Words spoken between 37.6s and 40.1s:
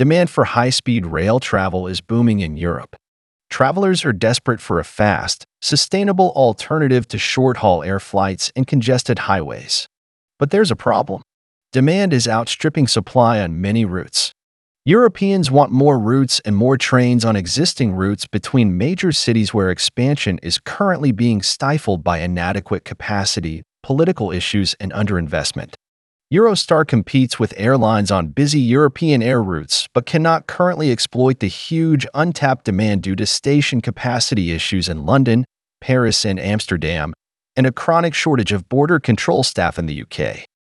a chronic shortage of border control staff in the